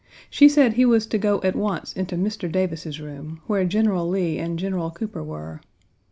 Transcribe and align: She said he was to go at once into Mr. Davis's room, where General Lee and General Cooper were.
She 0.31 0.49
said 0.49 0.73
he 0.73 0.83
was 0.83 1.05
to 1.05 1.19
go 1.19 1.39
at 1.43 1.55
once 1.55 1.93
into 1.93 2.15
Mr. 2.15 2.51
Davis's 2.51 2.99
room, 2.99 3.39
where 3.45 3.65
General 3.65 4.09
Lee 4.09 4.39
and 4.39 4.57
General 4.57 4.89
Cooper 4.89 5.21
were. 5.23 5.61